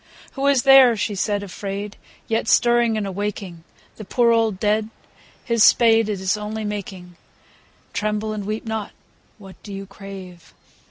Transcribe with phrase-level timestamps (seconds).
[0.01, 0.29] II.
[0.33, 1.95] Who is there, she said afraid,
[2.27, 3.63] yet Stirring and awaking
[3.97, 4.89] The poor old dead?
[5.45, 7.17] His spade, it Is only making,—
[7.93, 8.91] (Tremble and weep not I
[9.37, 10.55] What do you crave